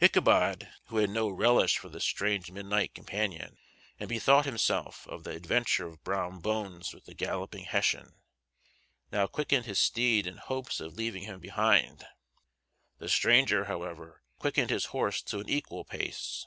[0.00, 3.58] Ichabod, who had no relish for this strange midnight companion,
[3.98, 8.14] and bethought himself of the adventure of Brom Bones with the Galloping Hessian,
[9.10, 12.06] now quickened his steed in hopes of leaving him behind.
[12.98, 16.46] The stranger, however, quickened his horse to an equal pace.